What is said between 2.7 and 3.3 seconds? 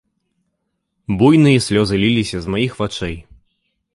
вачэй.